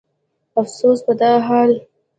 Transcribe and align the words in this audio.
افسوس 0.59 0.99
په 1.05 1.13
دا 1.21 1.31
حال 1.47 1.71